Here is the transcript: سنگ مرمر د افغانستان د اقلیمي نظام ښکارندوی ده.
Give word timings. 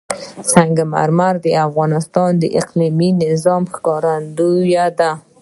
سنگ 0.51 0.75
مرمر 0.93 1.35
د 1.45 1.47
افغانستان 1.67 2.31
د 2.41 2.43
اقلیمي 2.59 3.09
نظام 3.23 3.63
ښکارندوی 3.73 4.75
ده. 4.99 5.11